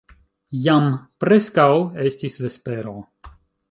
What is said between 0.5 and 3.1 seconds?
Jam preskaŭ estis vespero.